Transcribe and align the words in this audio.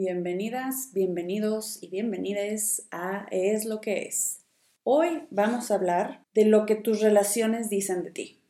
Bienvenidas, 0.00 0.92
bienvenidos 0.94 1.82
y 1.82 1.88
bienvenidas 1.88 2.86
a 2.92 3.26
Es 3.32 3.64
lo 3.64 3.80
que 3.80 4.02
es. 4.02 4.44
Hoy 4.84 5.26
vamos 5.30 5.72
a 5.72 5.74
hablar 5.74 6.24
de 6.34 6.44
lo 6.44 6.66
que 6.66 6.76
tus 6.76 7.00
relaciones 7.00 7.68
dicen 7.68 8.04
de 8.04 8.12
ti. 8.12 8.40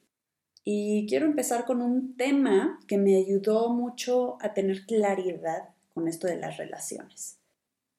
Y 0.63 1.07
quiero 1.09 1.25
empezar 1.25 1.65
con 1.65 1.81
un 1.81 2.19
tema 2.19 2.79
que 2.87 2.99
me 2.99 3.17
ayudó 3.17 3.73
mucho 3.73 4.37
a 4.43 4.53
tener 4.53 4.85
claridad 4.85 5.71
con 5.95 6.07
esto 6.07 6.27
de 6.27 6.37
las 6.37 6.59
relaciones. 6.59 7.39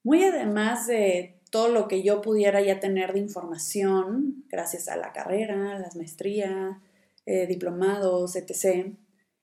Muy 0.03 0.23
además 0.23 0.85
de 0.85 1.41
todo 1.49 1.69
lo 1.69 1.87
que 1.87 2.03
yo 2.03 2.21
pudiera 2.21 2.61
ya 2.61 2.79
tener 2.79 3.13
de 3.13 3.19
información, 3.21 4.45
gracias 4.47 4.87
a 4.87 4.95
la 4.95 5.11
carrera, 5.11 5.79
las 5.79 5.95
maestrías, 5.95 6.77
eh, 7.25 7.47
diplomados, 7.47 8.35
etc., 8.35 8.93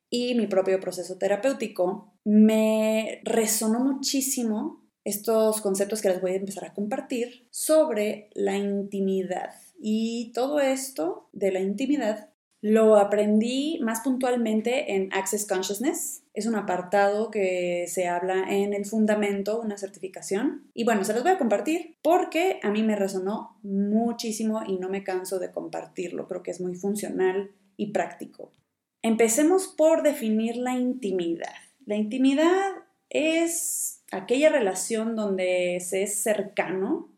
y 0.09 0.37
mi 0.37 0.47
propio 0.47 0.79
proceso 0.79 1.19
terapéutico, 1.19 2.16
me 2.27 3.21
resonó 3.23 3.79
muchísimo 3.79 4.85
estos 5.05 5.61
conceptos 5.61 6.03
que 6.03 6.09
les 6.09 6.21
voy 6.21 6.33
a 6.33 6.37
empezar 6.37 6.65
a 6.65 6.75
compartir 6.75 7.47
sobre 7.51 8.31
la 8.35 8.57
intimidad. 8.57 9.51
Y 9.81 10.33
todo 10.35 10.59
esto 10.59 11.29
de 11.33 11.53
la 11.53 11.61
intimidad 11.61 12.31
lo 12.61 12.97
aprendí 12.97 13.79
más 13.81 14.01
puntualmente 14.01 14.97
en 14.97 15.09
Access 15.13 15.47
Consciousness. 15.47 16.25
Es 16.35 16.47
un 16.47 16.57
apartado 16.57 17.31
que 17.31 17.85
se 17.87 18.09
habla 18.09 18.47
en 18.51 18.75
el 18.75 18.87
fundamento, 18.87 19.61
una 19.61 19.79
certificación. 19.79 20.69
Y 20.75 20.83
bueno, 20.83 21.05
se 21.05 21.15
los 21.15 21.23
voy 21.23 21.31
a 21.31 21.39
compartir 21.39 21.97
porque 22.03 22.59
a 22.65 22.73
mí 22.73 22.83
me 22.83 22.97
resonó 22.97 23.61
muchísimo 23.63 24.63
y 24.67 24.79
no 24.79 24.89
me 24.89 25.05
canso 25.05 25.39
de 25.39 25.53
compartirlo. 25.53 26.27
Creo 26.27 26.43
que 26.43 26.51
es 26.51 26.61
muy 26.61 26.75
funcional 26.75 27.53
y 27.77 27.93
práctico. 27.93 28.51
Empecemos 29.01 29.69
por 29.69 30.03
definir 30.03 30.57
la 30.57 30.77
intimidad. 30.77 31.66
La 31.87 31.97
intimidad 31.97 32.73
es 33.09 34.03
aquella 34.11 34.51
relación 34.51 35.15
donde 35.15 35.79
se 35.81 36.03
es 36.03 36.23
cercano, 36.23 37.09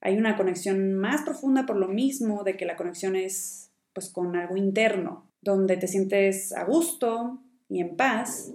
hay 0.00 0.18
una 0.18 0.36
conexión 0.36 0.94
más 0.94 1.22
profunda 1.22 1.64
por 1.64 1.76
lo 1.76 1.86
mismo 1.86 2.42
de 2.42 2.56
que 2.56 2.66
la 2.66 2.76
conexión 2.76 3.14
es 3.14 3.70
pues 3.92 4.08
con 4.10 4.34
algo 4.34 4.56
interno, 4.56 5.30
donde 5.40 5.76
te 5.76 5.86
sientes 5.86 6.52
a 6.52 6.64
gusto 6.64 7.38
y 7.68 7.80
en 7.80 7.96
paz, 7.96 8.52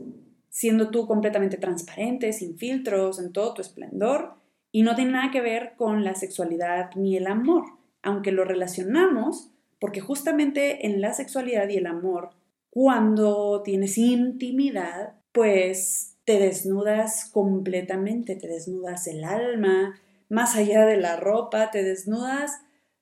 siendo 0.50 0.90
tú 0.90 1.08
completamente 1.08 1.58
transparente, 1.58 2.34
sin 2.34 2.58
filtros, 2.58 3.18
en 3.18 3.32
todo 3.32 3.54
tu 3.54 3.62
esplendor, 3.62 4.34
y 4.74 4.82
no 4.82 4.96
tiene 4.96 5.12
nada 5.12 5.32
que 5.32 5.40
ver 5.40 5.76
con 5.78 6.04
la 6.04 6.16
sexualidad 6.16 6.92
ni 6.96 7.16
el 7.16 7.28
amor, 7.28 7.64
aunque 8.02 8.34
lo 8.34 8.44
relacionamos 8.44 9.52
porque 9.80 10.02
justamente 10.02 10.88
en 10.88 11.00
la 11.00 11.14
sexualidad 11.14 11.70
y 11.70 11.78
el 11.78 11.86
amor 11.86 12.32
cuando 12.70 13.62
tienes 13.64 13.98
intimidad, 13.98 15.14
pues 15.38 16.18
te 16.26 16.40
desnudas 16.40 17.30
completamente, 17.30 18.36
te 18.36 18.48
desnudas 18.48 19.06
el 19.06 19.24
alma, 19.24 20.02
más 20.30 20.56
allá 20.56 20.84
de 20.88 20.98
la 20.98 21.16
ropa, 21.16 21.70
te 21.70 21.84
desnudas 21.84 22.54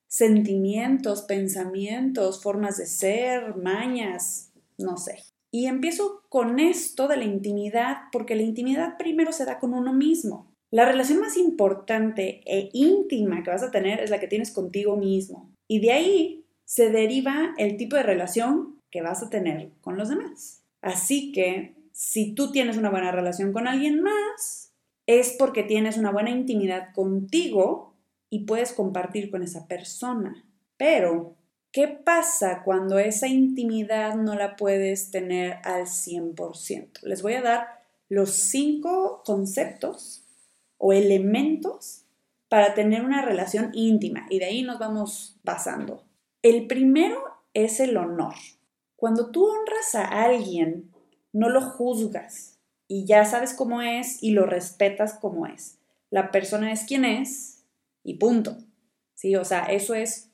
sentimientos, 0.06 1.22
pensamientos, 1.22 2.42
formas 2.42 2.76
de 2.76 2.84
ser, 2.84 3.56
mañas, 3.56 4.52
no 4.76 4.98
sé. 4.98 5.22
Y 5.50 5.64
empiezo 5.64 6.24
con 6.28 6.60
esto 6.60 7.08
de 7.08 7.16
la 7.16 7.24
intimidad 7.24 7.96
porque 8.12 8.34
la 8.34 8.42
intimidad 8.42 8.98
primero 8.98 9.32
se 9.32 9.46
da 9.46 9.58
con 9.58 9.72
uno 9.72 9.94
mismo. 9.94 10.52
La 10.70 10.84
relación 10.84 11.20
más 11.20 11.38
importante 11.38 12.42
e 12.44 12.68
íntima 12.74 13.42
que 13.42 13.50
vas 13.50 13.62
a 13.62 13.70
tener 13.70 14.00
es 14.00 14.10
la 14.10 14.20
que 14.20 14.28
tienes 14.28 14.50
contigo 14.50 14.98
mismo. 14.98 15.54
Y 15.68 15.80
de 15.80 15.92
ahí 15.92 16.44
se 16.66 16.90
deriva 16.90 17.54
el 17.56 17.78
tipo 17.78 17.96
de 17.96 18.02
relación 18.02 18.78
que 18.90 19.00
vas 19.00 19.22
a 19.22 19.30
tener 19.30 19.70
con 19.80 19.96
los 19.96 20.10
demás. 20.10 20.62
Así 20.82 21.32
que 21.32 21.75
si 21.96 22.34
tú 22.34 22.52
tienes 22.52 22.76
una 22.76 22.90
buena 22.90 23.10
relación 23.10 23.54
con 23.54 23.66
alguien 23.66 24.02
más, 24.02 24.74
es 25.06 25.34
porque 25.38 25.62
tienes 25.62 25.96
una 25.96 26.12
buena 26.12 26.28
intimidad 26.28 26.92
contigo 26.94 27.94
y 28.28 28.40
puedes 28.40 28.74
compartir 28.74 29.30
con 29.30 29.42
esa 29.42 29.66
persona. 29.66 30.44
Pero, 30.76 31.36
¿qué 31.72 31.88
pasa 31.88 32.60
cuando 32.66 32.98
esa 32.98 33.28
intimidad 33.28 34.14
no 34.14 34.34
la 34.34 34.56
puedes 34.56 35.10
tener 35.10 35.56
al 35.64 35.86
100%? 35.86 37.00
Les 37.00 37.22
voy 37.22 37.32
a 37.32 37.40
dar 37.40 37.66
los 38.10 38.34
cinco 38.34 39.22
conceptos 39.24 40.22
o 40.76 40.92
elementos 40.92 42.04
para 42.50 42.74
tener 42.74 43.06
una 43.06 43.22
relación 43.22 43.70
íntima 43.72 44.26
y 44.28 44.40
de 44.40 44.44
ahí 44.44 44.62
nos 44.62 44.78
vamos 44.78 45.38
basando. 45.44 46.04
El 46.42 46.66
primero 46.66 47.22
es 47.54 47.80
el 47.80 47.96
honor. 47.96 48.34
Cuando 48.96 49.30
tú 49.30 49.46
honras 49.46 49.94
a 49.94 50.24
alguien, 50.24 50.90
no 51.36 51.50
lo 51.50 51.60
juzgas 51.60 52.58
y 52.88 53.04
ya 53.04 53.26
sabes 53.26 53.52
cómo 53.52 53.82
es 53.82 54.22
y 54.22 54.30
lo 54.30 54.46
respetas 54.46 55.14
como 55.14 55.46
es. 55.46 55.78
La 56.08 56.30
persona 56.30 56.72
es 56.72 56.84
quien 56.84 57.04
es 57.04 57.64
y 58.02 58.14
punto. 58.14 58.56
Sí, 59.14 59.36
o 59.36 59.44
sea, 59.44 59.64
eso 59.64 59.94
es 59.94 60.30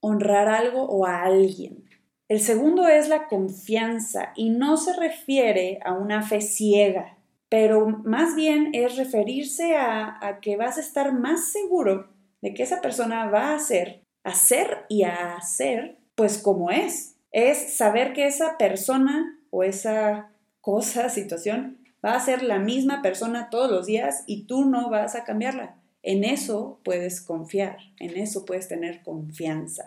honrar 0.00 0.48
algo 0.48 0.82
o 0.82 1.06
a 1.06 1.22
alguien. 1.22 1.88
El 2.28 2.40
segundo 2.40 2.86
es 2.86 3.08
la 3.08 3.28
confianza 3.28 4.32
y 4.36 4.50
no 4.50 4.76
se 4.76 4.94
refiere 4.94 5.80
a 5.84 5.94
una 5.94 6.22
fe 6.22 6.42
ciega, 6.42 7.16
pero 7.48 7.86
más 7.86 8.34
bien 8.34 8.70
es 8.74 8.96
referirse 8.96 9.76
a, 9.76 10.38
que 10.42 10.56
vas 10.56 10.76
a 10.76 10.80
estar 10.82 11.12
más 11.14 11.50
seguro 11.50 12.10
de 12.42 12.52
que 12.52 12.62
esa 12.62 12.82
persona 12.82 13.30
va 13.30 13.50
a 13.50 13.54
hacer, 13.54 14.02
hacer 14.22 14.84
y 14.90 15.04
a 15.04 15.36
hacer, 15.36 15.98
pues 16.14 16.36
como 16.36 16.70
es, 16.70 17.16
es 17.30 17.76
saber 17.76 18.12
que 18.12 18.26
esa 18.26 18.58
persona 18.58 19.38
o 19.50 19.62
esa 19.62 20.32
cosa, 20.62 21.10
situación, 21.10 21.76
va 22.02 22.14
a 22.14 22.24
ser 22.24 22.42
la 22.42 22.58
misma 22.58 23.02
persona 23.02 23.50
todos 23.50 23.70
los 23.70 23.84
días 23.84 24.24
y 24.26 24.44
tú 24.44 24.64
no 24.64 24.88
vas 24.88 25.14
a 25.14 25.24
cambiarla. 25.24 25.76
En 26.02 26.24
eso 26.24 26.80
puedes 26.82 27.20
confiar, 27.20 27.76
en 28.00 28.16
eso 28.16 28.46
puedes 28.46 28.66
tener 28.68 29.02
confianza. 29.02 29.86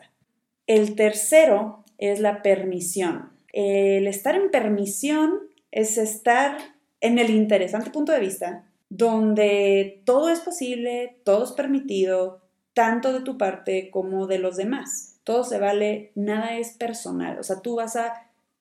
El 0.68 0.96
tercero 0.96 1.84
es 1.98 2.20
la 2.20 2.44
permisión. 2.44 3.32
El 3.52 4.06
estar 4.06 4.36
en 4.36 4.52
permisión 4.52 5.40
es 5.72 5.98
estar 5.98 6.58
en 7.02 7.18
el 7.18 7.32
interesante 7.32 7.90
punto 7.90 8.12
de 8.12 8.20
vista 8.20 8.70
donde 8.90 10.04
todo 10.06 10.30
es 10.30 10.42
posible, 10.42 11.18
todo 11.26 11.44
es 11.44 11.52
permitido, 11.54 12.44
tanto 12.76 13.12
de 13.12 13.22
tu 13.22 13.40
parte 13.40 13.90
como 13.90 14.28
de 14.28 14.38
los 14.38 14.58
demás 14.58 15.16
todo 15.26 15.44
se 15.44 15.58
vale, 15.58 16.12
nada 16.16 16.56
es 16.56 16.78
personal. 16.78 17.40
O 17.40 17.44
sea, 17.44 17.60
tú 17.62 17.76
vas 17.76 17.98
a 17.98 18.14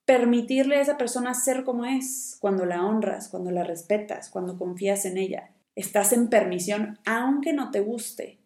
permitirle 0.05 0.77
a 0.77 0.83
esa 0.83 0.99
persona 0.99 1.35
ser 1.35 1.65
como 1.65 1.85
es 1.85 2.37
cuando 2.41 2.67
la 2.67 2.85
honras, 2.85 3.29
cuando 3.29 3.51
la 3.51 3.65
respetas, 3.65 4.29
cuando 4.29 4.59
confías 4.59 5.05
en 5.05 5.19
ella. 5.19 5.51
Estás 5.75 6.13
en 6.13 6.29
permisión 6.29 6.99
aunque 7.05 7.53
no 7.53 7.71
te 7.71 7.81
guste, 7.81 8.39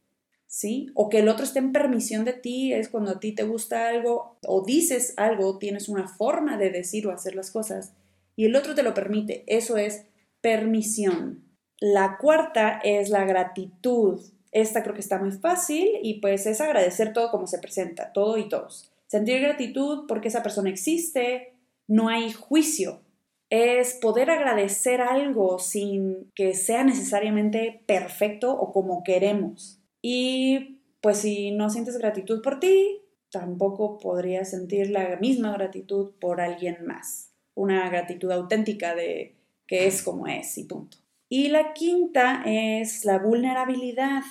¿sí? 0.47 0.91
O 0.95 1.09
que 1.09 1.19
el 1.19 1.29
otro 1.29 1.45
esté 1.45 1.59
en 1.59 1.73
permisión 1.73 2.25
de 2.25 2.33
ti 2.33 2.73
es 2.73 2.89
cuando 2.89 3.13
a 3.13 3.21
ti 3.21 3.33
te 3.33 3.43
gusta 3.43 3.89
algo 3.89 4.39
o 4.47 4.65
dices 4.65 5.15
algo, 5.17 5.59
tienes 5.59 5.89
una 5.89 6.09
forma 6.09 6.57
de 6.57 6.71
decir 6.71 7.07
o 7.07 7.13
hacer 7.13 7.35
las 7.35 7.51
cosas 7.51 7.93
y 8.37 8.45
el 8.45 8.55
otro 8.55 8.75
te 8.75 8.85
lo 8.85 8.95
permite. 8.95 9.45
Eso 9.47 9.77
es 9.77 10.07
permisión. 10.41 11.45
La 11.81 12.19
cuarta 12.19 12.81
es 12.83 13.11
la 13.11 13.25
gratitud. 13.25 14.21
Esta 14.53 14.83
creo 14.83 14.95
que 14.95 15.01
está 15.01 15.19
muy 15.19 15.33
fácil 15.33 15.89
y 16.03 16.21
pues 16.21 16.47
es 16.47 16.61
agradecer 16.61 17.13
todo 17.13 17.31
como 17.31 17.47
se 17.47 17.59
presenta, 17.59 18.13
todo 18.13 18.39
y 18.39 18.49
todos. 18.49 18.93
Sentir 19.09 19.41
gratitud 19.41 20.07
porque 20.07 20.29
esa 20.29 20.43
persona 20.43 20.71
existe, 20.71 21.55
no 21.89 22.09
hay 22.09 22.33
juicio. 22.33 23.03
Es 23.51 23.95
poder 23.95 24.31
agradecer 24.31 25.01
algo 25.01 25.59
sin 25.59 26.31
que 26.35 26.55
sea 26.55 26.85
necesariamente 26.85 27.83
perfecto 27.87 28.53
o 28.53 28.73
como 28.73 29.03
queremos. 29.03 29.81
Y 30.03 30.79
pues 31.01 31.19
si 31.19 31.51
no 31.51 31.71
sientes 31.71 31.99
gratitud 31.99 32.43
por 32.43 32.61
ti, 32.61 33.01
tampoco 33.31 33.99
podrías 33.99 34.51
sentir 34.51 34.91
la 34.91 35.17
misma 35.17 35.53
gratitud 35.53 36.13
por 36.21 36.41
alguien 36.41 36.85
más. 36.87 37.33
Una 37.55 37.89
gratitud 37.89 38.31
auténtica 38.31 38.95
de 38.95 39.37
que 39.67 39.87
es 39.87 40.03
como 40.03 40.27
es 40.27 40.57
y 40.59 40.65
punto. 40.65 40.99
Y 41.29 41.49
la 41.49 41.75
quinta 41.75 42.43
es 42.47 43.05
la 43.05 43.19
vulnerabilidad. 43.19 44.23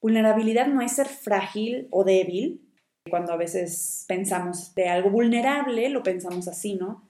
Vulnerabilidad 0.00 0.66
no 0.66 0.80
es 0.80 0.92
ser 0.92 1.06
frágil 1.06 1.88
o 1.90 2.04
débil. 2.04 2.61
Cuando 3.10 3.32
a 3.32 3.36
veces 3.36 4.04
pensamos 4.08 4.74
de 4.74 4.88
algo 4.88 5.10
vulnerable, 5.10 5.88
lo 5.88 6.02
pensamos 6.02 6.48
así, 6.48 6.74
¿no? 6.74 7.08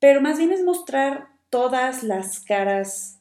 Pero 0.00 0.20
más 0.20 0.38
bien 0.38 0.52
es 0.52 0.62
mostrar 0.62 1.28
todas 1.50 2.02
las 2.02 2.40
caras 2.40 3.20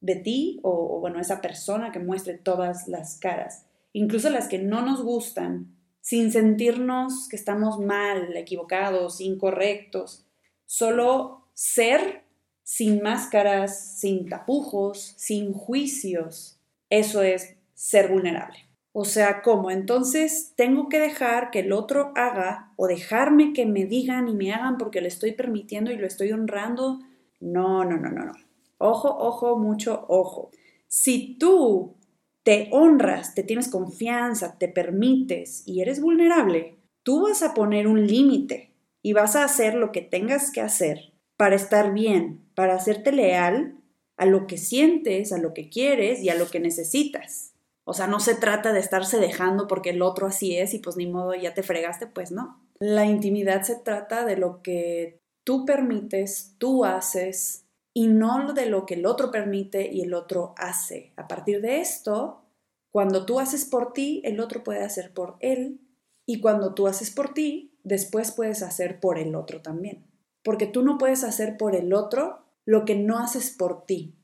de 0.00 0.16
ti 0.16 0.60
o, 0.62 1.00
bueno, 1.00 1.20
esa 1.20 1.40
persona 1.40 1.92
que 1.92 1.98
muestre 1.98 2.34
todas 2.34 2.88
las 2.88 3.18
caras, 3.18 3.66
incluso 3.92 4.30
las 4.30 4.48
que 4.48 4.58
no 4.58 4.82
nos 4.82 5.02
gustan, 5.02 5.76
sin 6.00 6.30
sentirnos 6.30 7.28
que 7.28 7.36
estamos 7.36 7.80
mal, 7.80 8.36
equivocados, 8.36 9.20
incorrectos. 9.20 10.24
Solo 10.64 11.48
ser 11.52 12.22
sin 12.62 13.02
máscaras, 13.02 13.98
sin 13.98 14.28
tapujos, 14.28 15.14
sin 15.16 15.52
juicios. 15.52 16.60
Eso 16.90 17.22
es 17.22 17.56
ser 17.74 18.08
vulnerable. 18.08 18.65
O 18.98 19.04
sea, 19.04 19.42
¿cómo? 19.42 19.70
Entonces 19.70 20.54
tengo 20.56 20.88
que 20.88 20.98
dejar 20.98 21.50
que 21.50 21.58
el 21.58 21.72
otro 21.72 22.12
haga 22.14 22.72
o 22.76 22.86
dejarme 22.86 23.52
que 23.52 23.66
me 23.66 23.84
digan 23.84 24.26
y 24.26 24.32
me 24.32 24.54
hagan 24.54 24.78
porque 24.78 25.02
le 25.02 25.08
estoy 25.08 25.32
permitiendo 25.32 25.90
y 25.92 25.98
lo 25.98 26.06
estoy 26.06 26.32
honrando. 26.32 27.00
No, 27.38 27.84
no, 27.84 27.98
no, 27.98 28.08
no, 28.08 28.24
no. 28.24 28.32
Ojo, 28.78 29.14
ojo, 29.14 29.58
mucho 29.58 30.06
ojo. 30.08 30.50
Si 30.88 31.36
tú 31.38 31.94
te 32.42 32.70
honras, 32.72 33.34
te 33.34 33.42
tienes 33.42 33.68
confianza, 33.68 34.56
te 34.56 34.66
permites 34.66 35.62
y 35.66 35.82
eres 35.82 36.00
vulnerable, 36.00 36.78
tú 37.02 37.24
vas 37.24 37.42
a 37.42 37.52
poner 37.52 37.88
un 37.88 38.06
límite 38.06 38.72
y 39.02 39.12
vas 39.12 39.36
a 39.36 39.44
hacer 39.44 39.74
lo 39.74 39.92
que 39.92 40.00
tengas 40.00 40.50
que 40.50 40.62
hacer 40.62 41.12
para 41.36 41.54
estar 41.54 41.92
bien, 41.92 42.40
para 42.54 42.76
hacerte 42.76 43.12
leal 43.12 43.76
a 44.16 44.24
lo 44.24 44.46
que 44.46 44.56
sientes, 44.56 45.34
a 45.34 45.38
lo 45.38 45.52
que 45.52 45.68
quieres 45.68 46.22
y 46.22 46.30
a 46.30 46.34
lo 46.34 46.48
que 46.48 46.60
necesitas. 46.60 47.52
O 47.88 47.94
sea, 47.94 48.08
no 48.08 48.18
se 48.18 48.34
trata 48.34 48.72
de 48.72 48.80
estarse 48.80 49.18
dejando 49.18 49.68
porque 49.68 49.90
el 49.90 50.02
otro 50.02 50.26
así 50.26 50.56
es 50.56 50.74
y 50.74 50.80
pues 50.80 50.96
ni 50.96 51.06
modo 51.06 51.34
ya 51.34 51.54
te 51.54 51.62
fregaste, 51.62 52.08
pues 52.08 52.32
no. 52.32 52.60
La 52.80 53.04
intimidad 53.04 53.62
se 53.62 53.76
trata 53.76 54.24
de 54.24 54.36
lo 54.36 54.60
que 54.60 55.20
tú 55.44 55.64
permites, 55.64 56.56
tú 56.58 56.84
haces 56.84 57.64
y 57.94 58.08
no 58.08 58.52
de 58.52 58.66
lo 58.66 58.86
que 58.86 58.94
el 58.94 59.06
otro 59.06 59.30
permite 59.30 59.88
y 59.90 60.02
el 60.02 60.14
otro 60.14 60.52
hace. 60.58 61.12
A 61.16 61.28
partir 61.28 61.60
de 61.60 61.80
esto, 61.80 62.42
cuando 62.90 63.24
tú 63.24 63.38
haces 63.38 63.64
por 63.64 63.92
ti, 63.92 64.20
el 64.24 64.40
otro 64.40 64.64
puede 64.64 64.82
hacer 64.82 65.14
por 65.14 65.36
él 65.38 65.80
y 66.26 66.40
cuando 66.40 66.74
tú 66.74 66.88
haces 66.88 67.12
por 67.12 67.34
ti, 67.34 67.78
después 67.84 68.32
puedes 68.32 68.64
hacer 68.64 68.98
por 68.98 69.16
el 69.16 69.36
otro 69.36 69.62
también. 69.62 70.04
Porque 70.42 70.66
tú 70.66 70.82
no 70.82 70.98
puedes 70.98 71.22
hacer 71.22 71.56
por 71.56 71.76
el 71.76 71.94
otro 71.94 72.44
lo 72.64 72.84
que 72.84 72.96
no 72.96 73.20
haces 73.20 73.50
por 73.52 73.86
ti. 73.86 74.16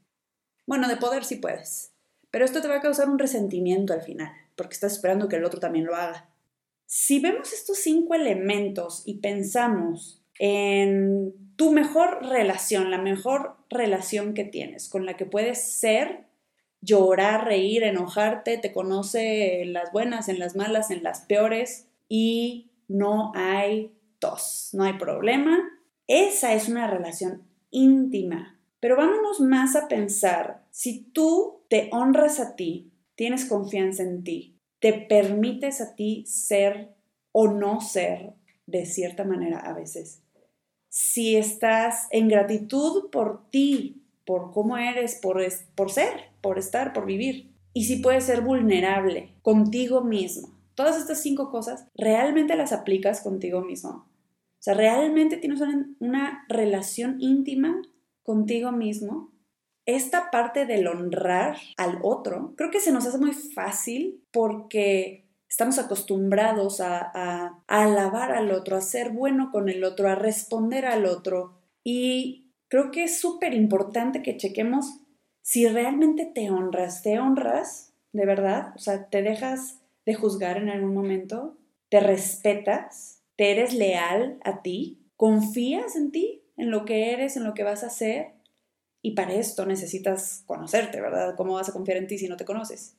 Bueno, 0.66 0.88
de 0.88 0.96
poder 0.96 1.24
sí 1.24 1.36
puedes, 1.36 1.91
pero 2.32 2.44
esto 2.44 2.60
te 2.60 2.66
va 2.66 2.78
a 2.78 2.80
causar 2.80 3.08
un 3.08 3.20
resentimiento 3.20 3.92
al 3.92 4.02
final, 4.02 4.32
porque 4.56 4.74
estás 4.74 4.94
esperando 4.94 5.28
que 5.28 5.36
el 5.36 5.44
otro 5.44 5.60
también 5.60 5.84
lo 5.84 5.94
haga. 5.94 6.28
Si 6.86 7.20
vemos 7.20 7.52
estos 7.52 7.78
cinco 7.78 8.14
elementos 8.14 9.02
y 9.06 9.18
pensamos 9.18 10.20
en 10.38 11.34
tu 11.56 11.70
mejor 11.70 12.26
relación, 12.26 12.90
la 12.90 12.98
mejor 12.98 13.56
relación 13.70 14.34
que 14.34 14.44
tienes, 14.44 14.88
con 14.88 15.06
la 15.06 15.16
que 15.16 15.26
puedes 15.26 15.62
ser, 15.62 16.24
llorar, 16.80 17.44
reír, 17.44 17.84
enojarte, 17.84 18.58
te 18.58 18.72
conoce 18.72 19.62
en 19.62 19.72
las 19.74 19.92
buenas, 19.92 20.28
en 20.28 20.38
las 20.38 20.56
malas, 20.56 20.90
en 20.90 21.02
las 21.02 21.20
peores 21.20 21.86
y 22.08 22.70
no 22.88 23.32
hay 23.34 23.92
tos, 24.18 24.70
no 24.72 24.84
hay 24.84 24.94
problema. 24.94 25.58
Esa 26.06 26.54
es 26.54 26.68
una 26.68 26.86
relación 26.86 27.42
íntima. 27.70 28.58
Pero 28.80 28.96
vámonos 28.96 29.38
más 29.40 29.76
a 29.76 29.86
pensar, 29.86 30.61
si 30.72 31.04
tú 31.12 31.64
te 31.68 31.90
honras 31.92 32.40
a 32.40 32.56
ti, 32.56 32.90
tienes 33.14 33.44
confianza 33.44 34.02
en 34.02 34.24
ti, 34.24 34.58
te 34.80 34.94
permites 34.94 35.82
a 35.82 35.94
ti 35.94 36.24
ser 36.26 36.94
o 37.30 37.46
no 37.46 37.82
ser 37.82 38.32
de 38.66 38.86
cierta 38.86 39.22
manera 39.22 39.58
a 39.58 39.74
veces. 39.74 40.22
Si 40.88 41.36
estás 41.36 42.08
en 42.10 42.28
gratitud 42.28 43.10
por 43.10 43.50
ti, 43.50 44.02
por 44.24 44.50
cómo 44.50 44.78
eres, 44.78 45.16
por, 45.16 45.42
por 45.74 45.92
ser, 45.92 46.30
por 46.40 46.58
estar, 46.58 46.94
por 46.94 47.04
vivir. 47.04 47.52
Y 47.74 47.84
si 47.84 47.96
puedes 47.96 48.24
ser 48.24 48.40
vulnerable 48.40 49.34
contigo 49.42 50.02
mismo. 50.02 50.58
Todas 50.74 50.96
estas 50.96 51.20
cinco 51.20 51.50
cosas, 51.50 51.86
¿realmente 51.94 52.56
las 52.56 52.72
aplicas 52.72 53.20
contigo 53.20 53.60
mismo? 53.60 53.90
O 53.90 54.62
sea, 54.62 54.72
¿realmente 54.72 55.36
tienes 55.36 55.60
una 55.98 56.46
relación 56.48 57.20
íntima 57.20 57.82
contigo 58.22 58.72
mismo? 58.72 59.31
Esta 59.86 60.30
parte 60.30 60.66
del 60.66 60.86
honrar 60.86 61.56
al 61.76 61.98
otro, 62.02 62.54
creo 62.56 62.70
que 62.70 62.80
se 62.80 62.92
nos 62.92 63.06
hace 63.06 63.18
muy 63.18 63.32
fácil 63.32 64.22
porque 64.30 65.26
estamos 65.48 65.78
acostumbrados 65.78 66.80
a, 66.80 67.62
alabar 67.66 68.32
al 68.32 68.52
otro, 68.52 68.76
a 68.76 68.80
ser 68.80 69.10
bueno 69.10 69.50
con 69.50 69.68
el 69.68 69.84
otro, 69.84 70.08
a 70.08 70.14
responder 70.14 70.86
al 70.86 71.04
otro. 71.04 71.58
Y 71.84 72.52
creo 72.68 72.90
que 72.90 73.04
es 73.04 73.18
súper 73.18 73.54
importante 73.54 74.22
que 74.22 74.36
chequemos 74.36 75.00
si 75.42 75.66
realmente 75.66 76.24
te 76.24 76.50
honras, 76.50 77.02
te 77.02 77.18
honras 77.18 77.92
de 78.12 78.26
verdad, 78.26 78.72
o 78.76 78.78
sea, 78.78 79.08
te 79.08 79.22
dejas 79.22 79.80
de 80.06 80.14
juzgar 80.14 80.58
en 80.58 80.68
algún 80.68 80.94
momento, 80.94 81.58
te 81.88 82.00
respetas, 82.00 83.22
te 83.36 83.50
eres 83.50 83.74
leal 83.74 84.38
a 84.44 84.62
ti, 84.62 85.02
confías 85.16 85.96
en 85.96 86.12
ti, 86.12 86.42
en 86.56 86.70
lo 86.70 86.84
que 86.84 87.12
eres, 87.12 87.36
en 87.36 87.44
lo 87.44 87.54
que 87.54 87.64
vas 87.64 87.82
a 87.82 87.88
hacer 87.88 88.32
y 89.02 89.12
para 89.12 89.34
esto 89.34 89.66
necesitas 89.66 90.44
conocerte, 90.46 91.00
¿verdad? 91.00 91.34
¿Cómo 91.36 91.54
vas 91.54 91.68
a 91.68 91.72
confiar 91.72 91.98
en 91.98 92.06
ti 92.06 92.18
si 92.18 92.28
no 92.28 92.36
te 92.36 92.44
conoces? 92.44 92.94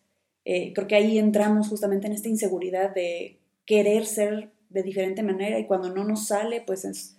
Eh, 0.45 0.73
creo 0.73 0.87
que 0.87 0.95
ahí 0.95 1.17
entramos 1.17 1.69
justamente 1.69 2.07
en 2.07 2.13
esta 2.13 2.27
inseguridad 2.27 2.93
de 2.93 3.39
querer 3.65 4.05
ser 4.05 4.51
de 4.69 4.83
diferente 4.83 5.23
manera 5.23 5.57
y 5.57 5.65
cuando 5.65 5.89
no 5.89 6.03
nos 6.03 6.27
sale, 6.27 6.61
pues 6.61 6.83
es 6.83 7.15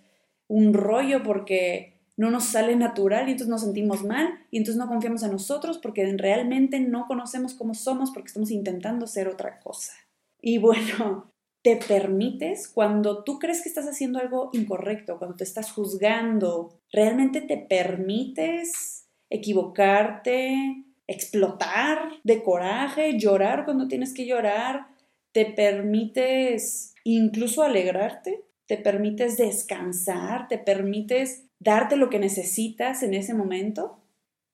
un 0.47 0.73
rollo 0.73 1.23
porque 1.23 1.95
no 2.17 2.29
nos 2.29 2.45
sale 2.45 2.75
natural 2.75 3.27
y 3.27 3.31
entonces 3.31 3.49
nos 3.49 3.61
sentimos 3.61 4.03
mal 4.03 4.45
y 4.51 4.57
entonces 4.57 4.77
no 4.77 4.87
confiamos 4.87 5.23
en 5.23 5.31
nosotros 5.31 5.79
porque 5.79 6.05
realmente 6.17 6.79
no 6.79 7.07
conocemos 7.07 7.55
cómo 7.55 7.73
somos 7.73 8.11
porque 8.11 8.27
estamos 8.27 8.51
intentando 8.51 9.07
ser 9.07 9.27
otra 9.27 9.59
cosa. 9.59 9.93
Y 10.41 10.59
bueno, 10.59 11.31
te 11.65 11.77
permites 11.77 12.67
cuando 12.67 13.23
tú 13.23 13.39
crees 13.39 13.63
que 13.63 13.69
estás 13.69 13.87
haciendo 13.87 14.19
algo 14.19 14.51
incorrecto, 14.53 15.17
cuando 15.17 15.37
te 15.37 15.43
estás 15.43 15.71
juzgando, 15.71 16.79
realmente 16.91 17.41
te 17.41 17.57
permites 17.57 19.07
equivocarte, 19.31 20.85
explotar 21.07 22.19
de 22.23 22.43
coraje, 22.43 23.17
llorar 23.17 23.65
cuando 23.65 23.87
tienes 23.87 24.13
que 24.13 24.27
llorar, 24.27 24.89
te 25.31 25.45
permites 25.45 26.93
incluso 27.03 27.63
alegrarte, 27.63 28.45
te 28.67 28.77
permites 28.77 29.35
descansar, 29.35 30.47
te 30.47 30.59
permites 30.59 31.45
darte 31.59 31.95
lo 31.95 32.11
que 32.11 32.19
necesitas 32.19 33.01
en 33.01 33.15
ese 33.15 33.33
momento. 33.33 34.03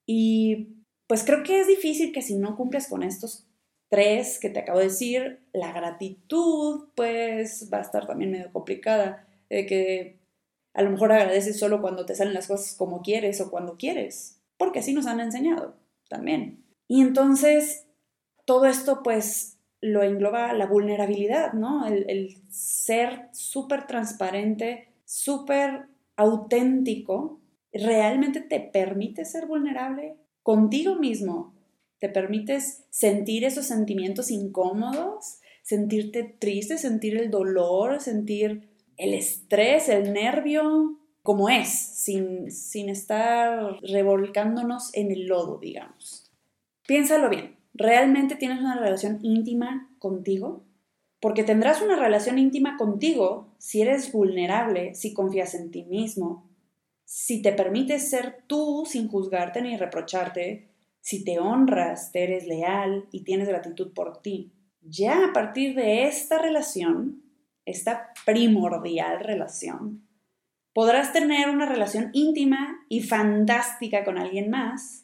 Y 0.07 0.85
pues 1.07 1.25
creo 1.25 1.43
que 1.43 1.59
es 1.59 1.67
difícil 1.67 2.13
que 2.13 2.21
si 2.21 2.35
no 2.35 2.55
cumples 2.55 2.87
con 2.87 3.03
estos 3.03 3.50
Tres, 3.91 4.39
que 4.39 4.49
te 4.49 4.61
acabo 4.61 4.79
de 4.79 4.85
decir, 4.85 5.41
la 5.51 5.73
gratitud, 5.73 6.87
pues 6.95 7.69
va 7.71 7.79
a 7.79 7.81
estar 7.81 8.07
también 8.07 8.31
medio 8.31 8.49
complicada, 8.53 9.27
de 9.49 9.65
que 9.65 10.19
a 10.73 10.81
lo 10.81 10.91
mejor 10.91 11.11
agradeces 11.11 11.59
solo 11.59 11.81
cuando 11.81 12.05
te 12.05 12.15
salen 12.15 12.33
las 12.33 12.47
cosas 12.47 12.73
como 12.77 13.01
quieres 13.01 13.41
o 13.41 13.51
cuando 13.51 13.75
quieres, 13.75 14.41
porque 14.55 14.79
así 14.79 14.93
nos 14.93 15.07
han 15.07 15.19
enseñado 15.19 15.75
también. 16.07 16.63
Y 16.87 17.01
entonces, 17.01 17.85
todo 18.45 18.65
esto 18.65 19.03
pues 19.03 19.57
lo 19.81 20.03
engloba 20.03 20.53
la 20.53 20.67
vulnerabilidad, 20.67 21.51
¿no? 21.51 21.85
El, 21.85 22.09
el 22.09 22.37
ser 22.49 23.27
súper 23.33 23.87
transparente, 23.87 24.87
súper 25.03 25.87
auténtico, 26.15 27.41
realmente 27.73 28.39
te 28.39 28.61
permite 28.61 29.25
ser 29.25 29.47
vulnerable 29.47 30.15
contigo 30.43 30.95
mismo, 30.95 31.53
te 32.01 32.09
permites 32.09 32.83
sentir 32.89 33.45
esos 33.45 33.67
sentimientos 33.67 34.31
incómodos, 34.31 35.37
sentirte 35.61 36.23
triste, 36.23 36.79
sentir 36.79 37.15
el 37.15 37.29
dolor, 37.29 38.01
sentir 38.01 38.71
el 38.97 39.13
estrés, 39.13 39.87
el 39.87 40.11
nervio, 40.11 40.97
como 41.21 41.47
es, 41.47 41.69
sin, 41.69 42.49
sin 42.49 42.89
estar 42.89 43.79
revolcándonos 43.83 44.89
en 44.95 45.11
el 45.11 45.27
lodo, 45.27 45.59
digamos. 45.59 46.31
Piénsalo 46.87 47.29
bien, 47.29 47.55
¿realmente 47.75 48.35
tienes 48.35 48.59
una 48.61 48.79
relación 48.79 49.19
íntima 49.21 49.87
contigo? 49.99 50.63
Porque 51.19 51.43
tendrás 51.43 51.83
una 51.83 51.97
relación 51.97 52.39
íntima 52.39 52.77
contigo 52.77 53.53
si 53.59 53.83
eres 53.83 54.11
vulnerable, 54.11 54.95
si 54.95 55.13
confías 55.13 55.53
en 55.53 55.69
ti 55.69 55.83
mismo, 55.83 56.49
si 57.05 57.43
te 57.43 57.53
permites 57.53 58.09
ser 58.09 58.39
tú 58.47 58.85
sin 58.87 59.07
juzgarte 59.07 59.61
ni 59.61 59.77
reprocharte, 59.77 60.70
si 61.01 61.23
te 61.23 61.39
honras, 61.39 62.11
te 62.11 62.23
eres 62.23 62.47
leal 62.47 63.07
y 63.11 63.23
tienes 63.23 63.47
gratitud 63.47 63.93
por 63.93 64.21
ti, 64.21 64.51
ya 64.81 65.25
a 65.25 65.33
partir 65.33 65.75
de 65.75 66.05
esta 66.07 66.37
relación, 66.37 67.23
esta 67.65 68.13
primordial 68.25 69.19
relación, 69.19 70.07
podrás 70.73 71.11
tener 71.13 71.49
una 71.49 71.65
relación 71.65 72.09
íntima 72.13 72.85
y 72.89 73.01
fantástica 73.01 74.03
con 74.03 74.17
alguien 74.17 74.49
más 74.49 75.03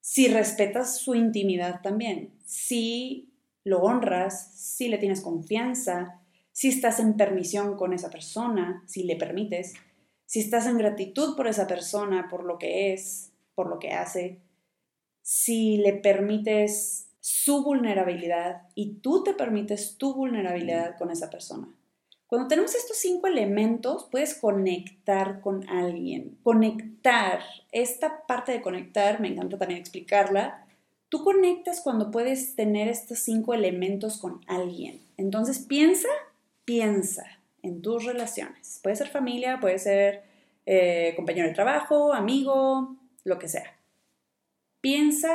si 0.00 0.28
respetas 0.28 0.98
su 0.98 1.14
intimidad 1.14 1.80
también, 1.80 2.34
si 2.44 3.32
lo 3.64 3.80
honras, 3.80 4.52
si 4.54 4.88
le 4.88 4.98
tienes 4.98 5.22
confianza, 5.22 6.20
si 6.52 6.68
estás 6.68 7.00
en 7.00 7.16
permisión 7.16 7.76
con 7.78 7.94
esa 7.94 8.10
persona, 8.10 8.84
si 8.86 9.04
le 9.04 9.16
permites, 9.16 9.72
si 10.26 10.40
estás 10.40 10.66
en 10.66 10.76
gratitud 10.76 11.34
por 11.36 11.48
esa 11.48 11.66
persona, 11.66 12.28
por 12.28 12.44
lo 12.44 12.58
que 12.58 12.92
es, 12.92 13.32
por 13.54 13.68
lo 13.70 13.78
que 13.78 13.92
hace, 13.92 14.40
si 15.24 15.78
le 15.78 15.94
permites 15.94 17.06
su 17.20 17.64
vulnerabilidad 17.64 18.64
y 18.74 18.96
tú 18.96 19.24
te 19.24 19.32
permites 19.32 19.96
tu 19.96 20.14
vulnerabilidad 20.14 20.98
con 20.98 21.10
esa 21.10 21.30
persona. 21.30 21.66
Cuando 22.26 22.46
tenemos 22.46 22.74
estos 22.74 22.98
cinco 22.98 23.26
elementos, 23.26 24.06
puedes 24.10 24.34
conectar 24.34 25.40
con 25.40 25.66
alguien. 25.70 26.36
Conectar, 26.42 27.40
esta 27.72 28.26
parte 28.26 28.52
de 28.52 28.60
conectar, 28.60 29.18
me 29.20 29.28
encanta 29.28 29.56
también 29.56 29.80
explicarla. 29.80 30.66
Tú 31.08 31.24
conectas 31.24 31.80
cuando 31.80 32.10
puedes 32.10 32.54
tener 32.54 32.88
estos 32.88 33.20
cinco 33.20 33.54
elementos 33.54 34.18
con 34.18 34.42
alguien. 34.46 35.00
Entonces 35.16 35.58
piensa, 35.58 36.08
piensa 36.66 37.24
en 37.62 37.80
tus 37.80 38.04
relaciones. 38.04 38.78
Puede 38.82 38.96
ser 38.96 39.08
familia, 39.08 39.58
puede 39.58 39.78
ser 39.78 40.24
eh, 40.66 41.14
compañero 41.16 41.48
de 41.48 41.54
trabajo, 41.54 42.12
amigo, 42.12 42.96
lo 43.24 43.38
que 43.38 43.48
sea. 43.48 43.73
Piensa 44.84 45.32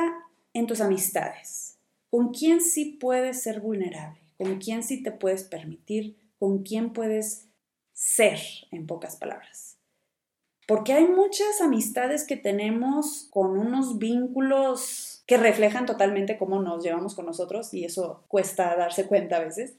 en 0.52 0.68
tus 0.68 0.80
amistades. 0.80 1.76
¿Con 2.08 2.28
quién 2.28 2.60
sí 2.60 2.96
puedes 3.00 3.42
ser 3.42 3.60
vulnerable? 3.60 4.20
¿Con 4.38 4.58
quién 4.58 4.84
sí 4.84 5.02
te 5.02 5.10
puedes 5.10 5.42
permitir? 5.42 6.16
¿Con 6.38 6.62
quién 6.62 6.92
puedes 6.92 7.48
ser, 7.92 8.38
en 8.70 8.86
pocas 8.86 9.16
palabras? 9.16 9.76
Porque 10.68 10.92
hay 10.92 11.08
muchas 11.08 11.60
amistades 11.60 12.24
que 12.28 12.36
tenemos 12.36 13.26
con 13.32 13.58
unos 13.58 13.98
vínculos 13.98 15.24
que 15.26 15.36
reflejan 15.36 15.84
totalmente 15.84 16.38
cómo 16.38 16.62
nos 16.62 16.84
llevamos 16.84 17.16
con 17.16 17.26
nosotros 17.26 17.74
y 17.74 17.84
eso 17.84 18.22
cuesta 18.28 18.76
darse 18.76 19.08
cuenta 19.08 19.38
a 19.38 19.44
veces. 19.44 19.74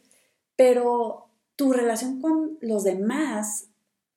Pero 0.57 1.29
tu 1.55 1.71
relación 1.71 2.19
con 2.19 2.57
los 2.59 2.83
demás 2.83 3.69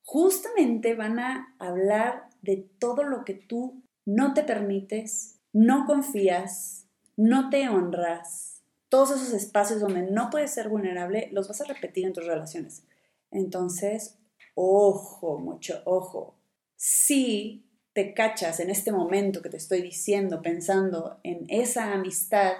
justamente 0.03 0.95
van 0.95 1.19
a 1.19 1.55
hablar 1.59 2.27
de 2.41 2.57
todo 2.77 3.03
lo 3.03 3.23
que 3.23 3.35
tú 3.35 3.81
no 4.05 4.33
te 4.33 4.43
permites, 4.43 5.34
no 5.55 5.85
confías, 5.85 6.85
no 7.15 7.49
te 7.49 7.69
honras. 7.69 8.61
Todos 8.89 9.11
esos 9.11 9.31
espacios 9.31 9.79
donde 9.79 10.01
no 10.01 10.29
puedes 10.29 10.51
ser 10.51 10.67
vulnerable, 10.67 11.29
los 11.31 11.47
vas 11.47 11.61
a 11.61 11.63
repetir 11.63 12.05
en 12.05 12.11
tus 12.11 12.25
relaciones. 12.25 12.83
Entonces, 13.31 14.17
ojo, 14.53 15.39
mucho 15.39 15.81
ojo. 15.85 16.35
Si 16.75 17.63
te 17.93 18.13
cachas 18.13 18.59
en 18.59 18.69
este 18.69 18.91
momento 18.91 19.41
que 19.41 19.47
te 19.47 19.55
estoy 19.55 19.81
diciendo, 19.81 20.41
pensando 20.41 21.21
en 21.23 21.45
esa 21.47 21.93
amistad, 21.93 22.51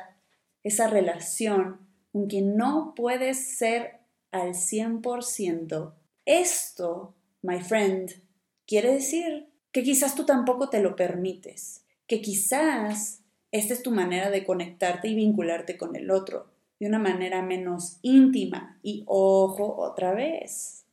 esa 0.63 0.87
relación 0.87 1.81
con 2.13 2.27
quien 2.27 2.55
no 2.55 2.93
puedes 2.95 3.57
ser 3.57 3.99
al 4.31 4.53
100%, 4.53 5.93
esto, 6.23 7.13
my 7.41 7.59
friend, 7.59 8.23
quiere 8.65 8.93
decir 8.93 9.49
que 9.73 9.83
quizás 9.83 10.15
tú 10.15 10.25
tampoco 10.25 10.69
te 10.69 10.79
lo 10.79 10.95
permites, 10.95 11.84
que 12.07 12.21
quizás 12.21 13.23
esta 13.51 13.73
es 13.73 13.83
tu 13.83 13.91
manera 13.91 14.29
de 14.29 14.45
conectarte 14.45 15.07
y 15.07 15.15
vincularte 15.15 15.77
con 15.77 15.95
el 15.95 16.11
otro 16.11 16.51
de 16.79 16.87
una 16.87 16.99
manera 16.99 17.41
menos 17.41 17.99
íntima. 18.01 18.79
Y 18.83 19.03
ojo, 19.07 19.75
otra 19.77 20.13
vez, 20.13 20.85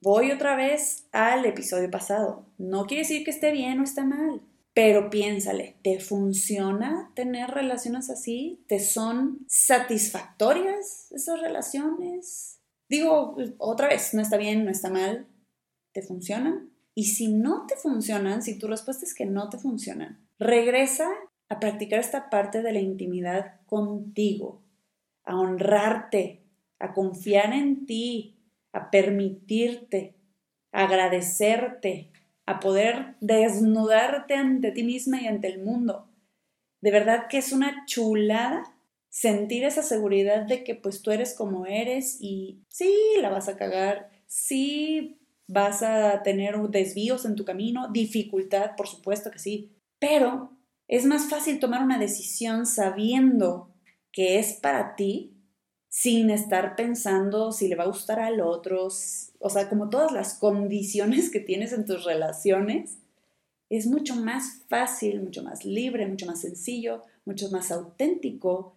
voy 0.00 0.30
otra 0.30 0.56
vez 0.56 1.08
al 1.12 1.44
episodio 1.44 1.90
pasado. 1.90 2.46
No 2.58 2.86
quiere 2.86 3.02
decir 3.02 3.24
que 3.24 3.30
esté 3.30 3.50
bien 3.50 3.80
o 3.80 3.84
está 3.84 4.04
mal, 4.04 4.42
pero 4.74 5.10
piénsale, 5.10 5.76
¿te 5.82 6.00
funciona 6.00 7.12
tener 7.14 7.50
relaciones 7.50 8.10
así? 8.10 8.64
¿Te 8.68 8.80
son 8.80 9.44
satisfactorias 9.48 11.10
esas 11.12 11.40
relaciones? 11.40 12.60
Digo, 12.88 13.36
otra 13.58 13.88
vez, 13.88 14.14
no 14.14 14.20
está 14.20 14.36
bien, 14.36 14.64
no 14.64 14.70
está 14.70 14.90
mal, 14.90 15.26
¿te 15.92 16.02
funcionan? 16.02 16.70
Y 16.94 17.06
si 17.06 17.32
no 17.32 17.66
te 17.66 17.76
funcionan, 17.76 18.42
si 18.42 18.58
tu 18.58 18.68
respuesta 18.68 19.04
es 19.04 19.14
que 19.14 19.26
no 19.26 19.48
te 19.48 19.58
funcionan, 19.58 20.23
regresa 20.38 21.08
a 21.48 21.60
practicar 21.60 22.00
esta 22.00 22.30
parte 22.30 22.62
de 22.62 22.72
la 22.72 22.80
intimidad 22.80 23.60
contigo, 23.66 24.62
a 25.24 25.36
honrarte, 25.38 26.42
a 26.78 26.92
confiar 26.92 27.52
en 27.52 27.86
ti, 27.86 28.36
a 28.72 28.90
permitirte, 28.90 30.14
a 30.72 30.84
agradecerte, 30.84 32.10
a 32.46 32.60
poder 32.60 33.16
desnudarte 33.20 34.34
ante 34.34 34.72
ti 34.72 34.82
misma 34.82 35.20
y 35.20 35.26
ante 35.26 35.48
el 35.48 35.62
mundo. 35.62 36.10
De 36.80 36.90
verdad 36.90 37.28
que 37.28 37.38
es 37.38 37.52
una 37.52 37.86
chulada 37.86 38.74
sentir 39.08 39.64
esa 39.64 39.82
seguridad 39.82 40.42
de 40.42 40.64
que 40.64 40.74
pues 40.74 41.00
tú 41.00 41.12
eres 41.12 41.34
como 41.34 41.66
eres 41.66 42.18
y 42.20 42.64
sí, 42.68 42.92
la 43.20 43.30
vas 43.30 43.48
a 43.48 43.56
cagar, 43.56 44.10
sí, 44.26 45.18
vas 45.46 45.82
a 45.82 46.22
tener 46.22 46.58
desvíos 46.68 47.24
en 47.24 47.36
tu 47.36 47.44
camino, 47.44 47.88
dificultad, 47.92 48.72
por 48.76 48.88
supuesto 48.88 49.30
que 49.30 49.38
sí, 49.38 49.70
pero 50.04 50.50
es 50.86 51.06
más 51.06 51.30
fácil 51.30 51.58
tomar 51.58 51.82
una 51.82 51.98
decisión 51.98 52.66
sabiendo 52.66 53.70
que 54.12 54.38
es 54.38 54.52
para 54.52 54.96
ti 54.96 55.32
sin 55.88 56.28
estar 56.28 56.76
pensando 56.76 57.52
si 57.52 57.68
le 57.68 57.74
va 57.74 57.84
a 57.84 57.88
gustar 57.88 58.20
al 58.20 58.42
otro, 58.42 58.88
o 59.38 59.50
sea, 59.50 59.70
como 59.70 59.88
todas 59.88 60.12
las 60.12 60.34
condiciones 60.34 61.30
que 61.30 61.40
tienes 61.40 61.72
en 61.72 61.86
tus 61.86 62.04
relaciones, 62.04 62.98
es 63.70 63.86
mucho 63.86 64.14
más 64.14 64.64
fácil, 64.68 65.22
mucho 65.22 65.42
más 65.42 65.64
libre, 65.64 66.06
mucho 66.06 66.26
más 66.26 66.42
sencillo, 66.42 67.02
mucho 67.24 67.48
más 67.48 67.72
auténtico 67.72 68.76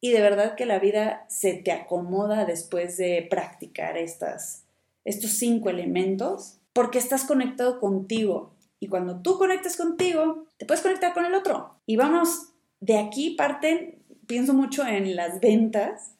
y 0.00 0.10
de 0.10 0.20
verdad 0.20 0.56
que 0.56 0.66
la 0.66 0.80
vida 0.80 1.24
se 1.28 1.54
te 1.54 1.70
acomoda 1.70 2.46
después 2.46 2.96
de 2.96 3.24
practicar 3.30 3.96
estas 3.96 4.64
estos 5.04 5.30
cinco 5.30 5.70
elementos 5.70 6.58
porque 6.72 6.98
estás 6.98 7.22
conectado 7.22 7.78
contigo. 7.78 8.57
Y 8.80 8.88
cuando 8.88 9.20
tú 9.20 9.38
conectas 9.38 9.76
contigo, 9.76 10.46
te 10.56 10.66
puedes 10.66 10.82
conectar 10.82 11.14
con 11.14 11.24
el 11.24 11.34
otro. 11.34 11.76
Y 11.86 11.96
vamos, 11.96 12.52
de 12.80 12.98
aquí 12.98 13.30
parten, 13.30 14.02
pienso 14.26 14.54
mucho 14.54 14.86
en 14.86 15.16
las 15.16 15.40
ventas. 15.40 16.14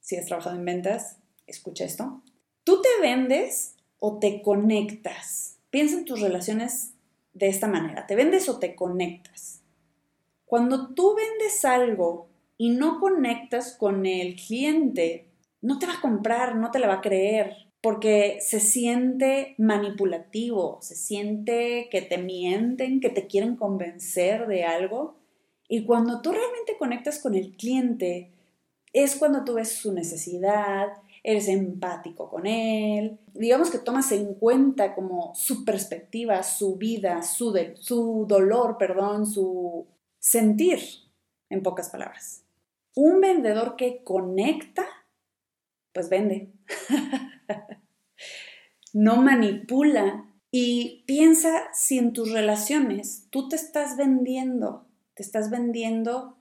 Si 0.00 0.16
has 0.16 0.26
trabajado 0.26 0.56
en 0.56 0.64
ventas, 0.64 1.18
escucha 1.46 1.84
esto. 1.84 2.22
Tú 2.64 2.80
te 2.82 2.88
vendes 3.00 3.74
o 3.98 4.18
te 4.18 4.42
conectas. 4.42 5.58
Piensa 5.70 5.98
en 5.98 6.04
tus 6.04 6.20
relaciones 6.20 6.92
de 7.34 7.48
esta 7.48 7.66
manera. 7.66 8.06
¿Te 8.06 8.14
vendes 8.14 8.48
o 8.48 8.58
te 8.58 8.74
conectas? 8.74 9.62
Cuando 10.44 10.94
tú 10.94 11.14
vendes 11.14 11.64
algo 11.64 12.28
y 12.56 12.70
no 12.70 13.00
conectas 13.00 13.76
con 13.76 14.06
el 14.06 14.34
cliente, 14.36 15.28
no 15.60 15.78
te 15.78 15.86
va 15.86 15.94
a 15.94 16.00
comprar, 16.00 16.56
no 16.56 16.70
te 16.70 16.78
la 16.78 16.88
va 16.88 16.94
a 16.94 17.00
creer, 17.00 17.67
porque 17.80 18.38
se 18.40 18.60
siente 18.60 19.54
manipulativo, 19.58 20.78
se 20.82 20.96
siente 20.96 21.88
que 21.90 22.02
te 22.02 22.18
mienten, 22.18 23.00
que 23.00 23.10
te 23.10 23.26
quieren 23.26 23.56
convencer 23.56 24.46
de 24.46 24.64
algo. 24.64 25.16
Y 25.68 25.84
cuando 25.84 26.20
tú 26.20 26.32
realmente 26.32 26.76
conectas 26.78 27.18
con 27.20 27.34
el 27.34 27.56
cliente, 27.56 28.32
es 28.92 29.16
cuando 29.16 29.44
tú 29.44 29.54
ves 29.54 29.70
su 29.70 29.92
necesidad, 29.92 30.88
eres 31.22 31.48
empático 31.48 32.30
con 32.30 32.46
él, 32.46 33.18
digamos 33.34 33.70
que 33.70 33.78
tomas 33.78 34.10
en 34.12 34.34
cuenta 34.34 34.94
como 34.94 35.34
su 35.34 35.64
perspectiva, 35.64 36.42
su 36.42 36.76
vida, 36.76 37.22
su, 37.22 37.56
su 37.76 38.24
dolor, 38.26 38.76
perdón, 38.78 39.26
su 39.26 39.86
sentir, 40.18 40.80
en 41.50 41.62
pocas 41.62 41.90
palabras. 41.90 42.44
Un 42.94 43.20
vendedor 43.20 43.76
que 43.76 44.02
conecta, 44.02 44.86
pues 45.92 46.08
vende. 46.08 46.50
no 48.92 49.16
manipula 49.22 50.24
y 50.50 51.04
piensa 51.06 51.68
si 51.72 51.98
en 51.98 52.12
tus 52.12 52.32
relaciones 52.32 53.26
tú 53.30 53.48
te 53.48 53.56
estás 53.56 53.96
vendiendo, 53.96 54.86
te 55.14 55.22
estás 55.22 55.50
vendiendo 55.50 56.38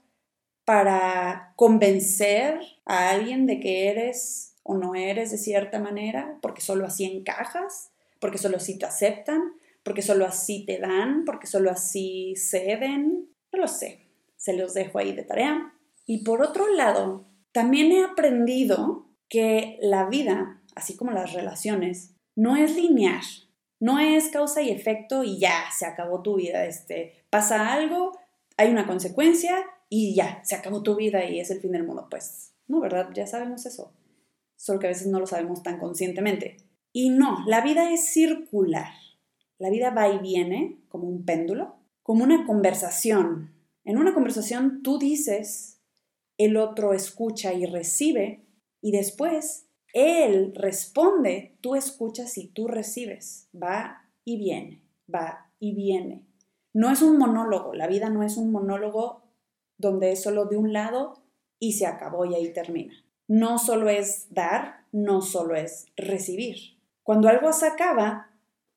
para 0.64 1.54
convencer 1.56 2.60
a 2.86 3.10
alguien 3.10 3.46
de 3.46 3.60
que 3.60 3.90
eres 3.90 4.56
o 4.64 4.76
no 4.76 4.96
eres 4.96 5.32
de 5.32 5.38
cierta 5.38 5.80
manera, 5.80 6.38
porque 6.42 6.62
solo 6.62 6.86
así 6.86 7.06
encajas, 7.06 7.92
porque 8.20 8.38
solo 8.38 8.58
así 8.58 8.78
te 8.78 8.86
aceptan, 8.86 9.54
porque 9.84 10.02
solo 10.02 10.26
así 10.26 10.66
te 10.66 10.80
dan, 10.80 11.24
porque 11.24 11.48
solo 11.48 11.72
así 11.72 12.36
ceden. 12.36 13.30
No 13.54 13.60
lo 13.60 13.68
sé, 13.70 14.10
se 14.36 14.54
los 14.54 14.74
dejo 14.74 15.00
ahí 15.00 15.14
de 15.14 15.24
tarea. 15.24 15.74
Y 16.06 16.26
por 16.26 16.42
otro 16.42 16.68
lado, 16.74 17.26
también 17.54 17.94
he 17.94 18.04
aprendido 18.04 19.08
que 19.30 19.78
la 19.82 20.10
vida, 20.10 20.57
así 20.78 20.96
como 20.96 21.12
las 21.12 21.34
relaciones, 21.34 22.16
no 22.36 22.56
es 22.56 22.76
lineal, 22.76 23.24
no 23.80 24.00
es 24.00 24.30
causa 24.30 24.62
y 24.62 24.70
efecto 24.70 25.24
y 25.24 25.40
ya 25.40 25.66
se 25.76 25.88
acabó 25.88 26.22
tu 26.22 26.36
vida. 26.36 26.66
Este, 26.66 27.26
pasa 27.32 27.74
algo, 27.74 28.12
hay 28.58 28.70
una 28.70 28.86
consecuencia 28.86 29.66
y 29.90 30.14
ya 30.14 30.40
se 30.44 30.56
acabó 30.56 30.84
tu 30.84 30.96
vida 30.96 31.26
y 31.26 31.40
es 31.40 31.50
el 31.50 31.62
fin 31.62 31.72
del 31.72 31.84
mundo. 31.84 32.08
Pues 32.10 32.54
no, 32.68 32.80
¿verdad? 32.80 33.10
Ya 33.14 33.26
sabemos 33.26 33.66
eso. 33.66 33.92
Solo 34.56 34.80
que 34.80 34.86
a 34.86 34.90
veces 34.90 35.08
no 35.08 35.20
lo 35.20 35.26
sabemos 35.26 35.64
tan 35.64 35.80
conscientemente. 35.80 36.58
Y 36.94 37.10
no, 37.10 37.44
la 37.48 37.62
vida 37.62 37.92
es 37.92 38.06
circular. 38.10 38.94
La 39.58 39.72
vida 39.72 39.90
va 39.90 40.08
y 40.10 40.20
viene 40.20 40.80
como 40.90 41.08
un 41.08 41.26
péndulo, 41.26 41.76
como 42.04 42.24
una 42.24 42.46
conversación. 42.46 43.52
En 43.84 43.98
una 43.98 44.14
conversación 44.14 44.84
tú 44.84 45.00
dices, 45.00 45.82
el 46.38 46.56
otro 46.56 46.94
escucha 46.94 47.54
y 47.54 47.66
recibe 47.66 48.46
y 48.80 48.92
después 48.92 49.67
él 49.98 50.54
responde, 50.56 51.58
tú 51.60 51.74
escuchas 51.74 52.38
y 52.38 52.50
tú 52.50 52.68
recibes. 52.68 53.50
Va 53.52 54.04
y 54.24 54.38
viene, 54.38 54.84
va 55.14 55.50
y 55.60 55.74
viene. 55.74 56.24
No 56.72 56.92
es 56.92 57.02
un 57.02 57.18
monólogo, 57.18 57.74
la 57.74 57.88
vida 57.88 58.10
no 58.10 58.22
es 58.22 58.38
un 58.38 58.52
monólogo 58.52 59.24
donde 59.80 60.12
es 60.12 60.22
solo 60.22 60.46
de 60.46 60.58
un 60.58 60.72
lado 60.72 61.24
y 61.58 61.74
se 61.74 61.88
acabó 61.88 62.26
y 62.26 62.36
ahí 62.36 62.54
termina. 62.54 62.94
No 63.28 63.58
solo 63.58 63.90
es 63.90 64.28
dar, 64.32 64.86
no 64.92 65.24
solo 65.24 65.56
es 65.56 65.88
recibir. 65.96 66.78
Cuando 67.02 67.28
algo 67.28 67.52
se 67.52 67.66
acaba, 67.66 68.30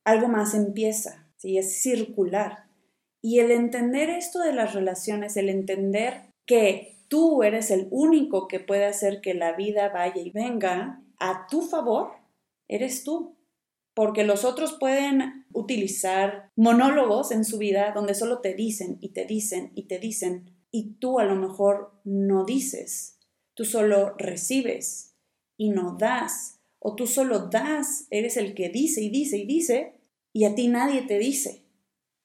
algo 0.04 0.28
más 0.28 0.54
empieza, 0.54 1.26
¿sí? 1.36 1.58
es 1.58 1.82
circular. 1.82 2.64
Y 3.20 3.40
el 3.40 3.50
entender 3.50 4.08
esto 4.08 4.38
de 4.38 4.54
las 4.54 4.72
relaciones, 4.72 5.36
el 5.36 5.50
entender 5.50 6.32
que 6.46 6.96
tú 7.08 7.42
eres 7.42 7.70
el 7.70 7.88
único 7.90 8.48
que 8.48 8.60
puede 8.60 8.86
hacer 8.86 9.20
que 9.20 9.34
la 9.34 9.52
vida 9.52 9.90
vaya 9.90 10.22
y 10.22 10.30
venga 10.30 11.02
a 11.20 11.46
tu 11.48 11.62
favor, 11.62 12.12
eres 12.68 13.04
tú. 13.04 13.36
porque 13.92 14.22
los 14.24 14.44
otros 14.44 14.76
pueden 14.78 15.46
utilizar 15.52 16.52
monólogos 16.56 17.32
en 17.32 17.44
su 17.44 17.58
vida 17.58 17.92
donde 17.92 18.14
solo 18.14 18.40
te 18.40 18.54
dicen 18.54 18.98
y 19.00 19.10
te 19.10 19.26
dicen 19.26 19.72
y 19.74 19.88
te 19.88 19.98
dicen 19.98 20.56
y 20.70 20.94
tú 20.94 21.18
a 21.18 21.24
lo 21.24 21.34
mejor 21.34 22.00
no 22.04 22.44
dices, 22.44 23.18
tú 23.54 23.64
solo 23.64 24.14
recibes 24.16 25.16
y 25.56 25.70
no 25.70 25.96
das, 25.98 26.60
o 26.78 26.94
tú 26.94 27.06
solo 27.06 27.48
das, 27.48 28.06
eres 28.10 28.36
el 28.36 28.54
que 28.54 28.70
dice 28.70 29.02
y 29.02 29.10
dice 29.10 29.36
y 29.38 29.44
dice 29.44 30.00
y 30.32 30.44
a 30.44 30.54
ti 30.54 30.68
nadie 30.68 31.02
te 31.02 31.18
dice. 31.18 31.66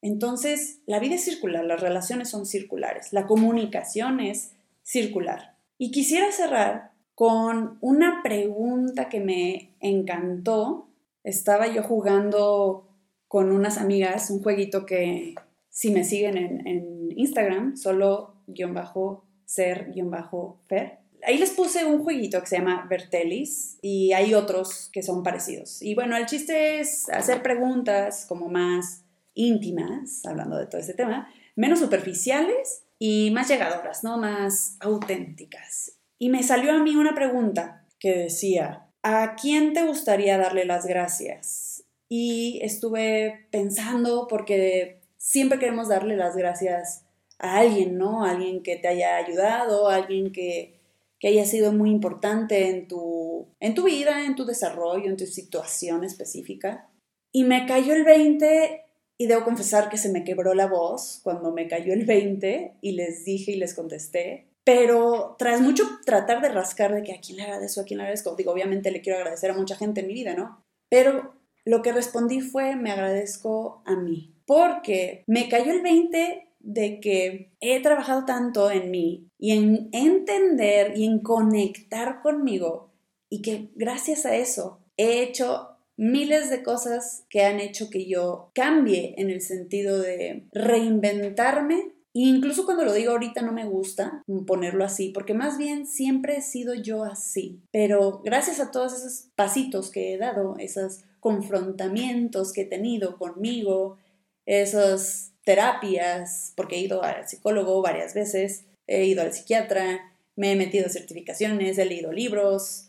Entonces, 0.02 0.82
la 0.86 1.00
vida 1.00 1.16
es 1.16 1.26
circular, 1.26 1.66
las 1.66 1.82
relaciones 1.82 2.30
son 2.30 2.46
circulares, 2.46 3.12
la 3.12 3.26
comunicación 3.26 4.20
es 4.20 4.54
circular. 4.84 5.58
Y 5.78 5.92
quisiera 5.92 6.32
cerrar 6.32 6.95
con 7.16 7.78
una 7.82 8.22
pregunta 8.22 9.10
que 9.10 9.22
me 9.22 9.76
encantó. 9.80 10.90
Estaba 11.24 11.68
yo 11.68 11.82
jugando 11.82 12.90
con 13.28 13.52
unas 13.52 13.78
amigas 13.78 14.30
un 14.30 14.44
jueguito 14.44 14.86
que 14.86 15.34
si 15.70 15.92
me 15.92 16.04
siguen 16.04 16.38
en, 16.38 16.96
Instagram, 17.18 17.78
solo 17.78 18.36
guion 18.46 18.74
bajo 18.74 19.24
ser 19.46 19.92
guion 19.94 20.12
bajo 20.12 20.60
fer. 20.68 21.00
Ahí 21.24 21.38
les 21.38 21.52
puse 21.52 21.86
un 21.86 22.04
jueguito 22.04 22.42
que 22.42 22.48
se 22.48 22.58
llama 22.58 22.86
Bertelis 22.90 23.80
y 23.82 24.12
hay 24.12 24.34
otros 24.34 24.90
que 24.92 25.02
son 25.02 25.24
parecidos. 25.24 25.82
Y 25.82 25.96
bueno, 25.96 26.18
el 26.18 26.26
chiste 26.26 26.82
es 26.82 27.10
hacer 27.10 27.42
preguntas 27.42 28.26
como 28.28 28.50
más 28.50 29.06
íntimas, 29.34 30.26
hablando 30.26 30.58
de 30.58 30.68
todo 30.68 30.82
este 30.82 30.94
tema, 30.94 31.30
menos 31.56 31.80
superficiales 31.80 32.84
y 33.00 33.32
más 33.32 33.48
llegadoras, 33.48 34.04
¿no? 34.04 34.18
Más 34.18 34.76
auténticas. 34.82 35.95
Y 36.18 36.30
me 36.30 36.44
salió 36.44 36.72
a 36.72 36.80
mí 36.80 36.96
una 36.96 37.14
pregunta 37.14 37.86
que 38.00 38.16
decía, 38.16 38.88
¿a 39.04 39.36
quién 39.36 39.74
te 39.74 39.86
gustaría 39.86 40.38
darle 40.38 40.66
las 40.66 40.86
gracias? 40.86 41.84
Y 42.08 42.60
estuve 42.62 43.48
pensando 43.52 44.28
porque 44.28 45.02
siempre 45.18 45.60
queremos 45.60 45.90
darle 45.90 46.16
las 46.16 46.36
gracias 46.36 47.06
a 47.40 47.58
alguien, 47.58 47.98
¿no? 47.98 48.24
A 48.24 48.32
alguien 48.32 48.64
que 48.64 48.76
te 48.78 48.88
haya 48.88 49.18
ayudado, 49.18 49.90
a 49.90 49.96
alguien 49.96 50.32
que, 50.32 50.80
que 51.20 51.28
haya 51.28 51.46
sido 51.46 51.74
muy 51.74 51.90
importante 51.90 52.70
en 52.70 52.88
tu, 52.88 53.48
en 53.60 53.74
tu 53.74 53.84
vida, 53.84 54.26
en 54.26 54.36
tu 54.36 54.46
desarrollo, 54.46 55.10
en 55.10 55.18
tu 55.18 55.26
situación 55.26 56.04
específica. 56.04 56.90
Y 57.32 57.44
me 57.44 57.66
cayó 57.66 57.94
el 57.94 58.06
20 58.06 58.84
y 59.18 59.28
debo 59.28 59.44
confesar 59.44 59.90
que 59.90 59.98
se 59.98 60.10
me 60.10 60.24
quebró 60.24 60.54
la 60.54 60.68
voz 60.68 61.20
cuando 61.24 61.52
me 61.52 61.68
cayó 61.68 61.94
el 61.94 62.06
20 62.06 62.76
y 62.82 62.92
les 62.94 63.26
dije 63.26 63.52
y 63.52 63.58
les 63.58 63.74
contesté. 63.74 64.48
Pero 64.66 65.36
tras 65.40 65.62
mucho 65.62 65.84
tratar 66.06 66.42
de 66.42 66.50
rascar 66.50 66.94
de 66.94 67.04
que 67.04 67.14
a 67.14 67.22
quién 67.22 67.38
le 67.38 67.44
agradezco, 67.44 67.82
a 67.82 67.86
quién 67.86 68.00
le 68.00 68.04
agradezco, 68.04 68.36
digo, 68.36 68.52
obviamente 68.52 68.92
le 68.92 69.02
quiero 69.02 69.20
agradecer 69.20 69.52
a 69.52 69.58
mucha 69.58 69.78
gente 69.78 70.02
en 70.02 70.08
mi 70.08 70.14
vida, 70.14 70.34
¿no? 70.34 70.66
Pero 70.90 71.36
lo 71.64 71.82
que 71.82 71.94
respondí 71.94 72.42
fue, 72.42 72.76
me 72.76 72.92
agradezco 72.92 73.84
a 73.86 73.96
mí. 73.96 74.34
Porque 74.46 75.24
me 75.28 75.48
cayó 75.50 75.72
el 75.72 75.82
20 75.82 76.56
de 76.60 77.00
que 77.00 77.52
he 77.60 77.82
trabajado 77.82 78.26
tanto 78.26 78.72
en 78.72 78.90
mí 78.90 79.30
y 79.38 79.52
en 79.52 79.90
entender 79.92 80.98
y 80.98 81.06
en 81.06 81.20
conectar 81.20 82.22
conmigo 82.22 82.92
y 83.30 83.42
que 83.42 83.70
gracias 83.76 84.26
a 84.26 84.36
eso 84.36 84.80
he 84.98 85.22
hecho 85.22 85.76
miles 85.98 86.50
de 86.50 86.64
cosas 86.64 87.26
que 87.30 87.44
han 87.44 87.60
hecho 87.60 87.90
que 87.90 88.08
yo 88.08 88.52
cambie 88.54 89.14
en 89.18 89.30
el 89.30 89.42
sentido 89.42 90.00
de 90.00 90.48
reinventarme. 90.52 91.94
Incluso 92.18 92.64
cuando 92.64 92.86
lo 92.86 92.94
digo 92.94 93.12
ahorita 93.12 93.42
no 93.42 93.52
me 93.52 93.66
gusta 93.66 94.24
ponerlo 94.48 94.86
así, 94.86 95.10
porque 95.10 95.34
más 95.34 95.58
bien 95.58 95.86
siempre 95.86 96.38
he 96.38 96.42
sido 96.42 96.74
yo 96.74 97.04
así. 97.04 97.60
Pero 97.72 98.22
gracias 98.24 98.62
a 98.62 98.72
todos 98.72 98.94
esos 98.94 99.28
pasitos 99.36 99.92
que 99.92 100.14
he 100.14 100.18
dado, 100.18 100.56
esos 100.58 101.04
confrontamientos 101.20 102.54
que 102.54 102.62
he 102.62 102.66
tenido 102.66 103.18
conmigo, 103.18 103.98
esas 104.46 105.34
terapias, 105.44 106.54
porque 106.56 106.78
he 106.78 106.80
ido 106.80 107.04
al 107.04 107.28
psicólogo 107.28 107.82
varias 107.82 108.14
veces, 108.14 108.64
he 108.88 109.04
ido 109.04 109.22
al 109.22 109.34
psiquiatra, 109.34 110.14
me 110.38 110.54
he 110.54 110.56
metido 110.56 110.88
certificaciones, 110.88 111.78
he 111.78 111.84
leído 111.84 112.14
libros, 112.14 112.88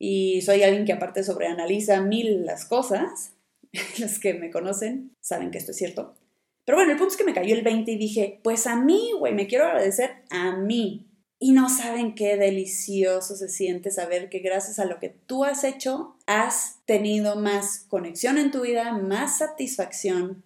y 0.00 0.42
soy 0.42 0.64
alguien 0.64 0.84
que 0.84 0.92
aparte 0.92 1.22
sobreanaliza 1.22 2.00
mil 2.00 2.44
las 2.44 2.64
cosas. 2.64 3.34
Los 4.00 4.18
que 4.18 4.34
me 4.34 4.50
conocen 4.50 5.12
saben 5.20 5.52
que 5.52 5.58
esto 5.58 5.70
es 5.70 5.76
cierto. 5.76 6.16
Pero 6.64 6.78
bueno, 6.78 6.92
el 6.92 6.98
punto 6.98 7.12
es 7.12 7.18
que 7.18 7.24
me 7.24 7.34
cayó 7.34 7.54
el 7.54 7.62
20 7.62 7.92
y 7.92 7.98
dije, 7.98 8.40
pues 8.42 8.66
a 8.66 8.76
mí, 8.76 9.10
güey, 9.18 9.34
me 9.34 9.46
quiero 9.46 9.66
agradecer 9.66 10.22
a 10.30 10.56
mí. 10.56 11.06
Y 11.38 11.52
no 11.52 11.68
saben 11.68 12.14
qué 12.14 12.36
delicioso 12.36 13.36
se 13.36 13.48
siente 13.48 13.90
saber 13.90 14.30
que 14.30 14.38
gracias 14.38 14.78
a 14.78 14.86
lo 14.86 14.98
que 14.98 15.10
tú 15.10 15.44
has 15.44 15.64
hecho, 15.64 16.16
has 16.26 16.78
tenido 16.86 17.36
más 17.36 17.84
conexión 17.88 18.38
en 18.38 18.50
tu 18.50 18.62
vida, 18.62 18.92
más 18.92 19.38
satisfacción, 19.38 20.42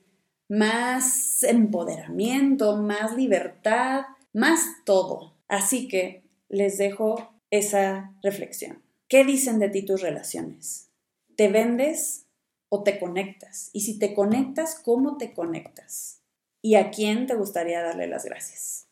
más 0.49 1.45
empoderamiento, 1.45 2.77
más 2.77 3.15
libertad, 3.15 4.07
más 4.33 4.61
todo. 4.85 5.37
Así 5.47 5.89
que 5.89 6.25
les 6.49 6.79
dejo 6.79 7.33
esa 7.51 8.15
reflexión. 8.23 8.83
¿Qué 9.09 9.25
dicen 9.25 9.59
de 9.59 9.69
ti 9.69 9.85
tus 9.85 10.03
relaciones? 10.03 10.91
¿Te 11.37 11.49
vendes 11.49 12.27
o 12.69 12.83
te 12.83 12.99
conectas? 12.99 13.71
Y 13.73 13.81
si 13.83 13.99
te 13.99 14.15
conectas, 14.15 14.81
¿cómo 14.85 15.17
te 15.17 15.33
conectas? 15.35 16.23
¿Y 16.63 16.75
a 16.75 16.91
quién 16.91 17.27
te 17.27 17.35
gustaría 17.35 17.83
darle 17.83 18.07
las 18.07 18.25
gracias? 18.25 18.89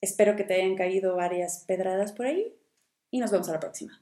Espero 0.00 0.36
que 0.36 0.44
te 0.44 0.54
hayan 0.54 0.76
caído 0.76 1.16
varias 1.16 1.64
pedradas 1.66 2.12
por 2.12 2.26
ahí 2.26 2.56
y 3.10 3.20
nos 3.20 3.30
vemos 3.30 3.48
a 3.48 3.52
la 3.52 3.60
próxima. 3.60 4.01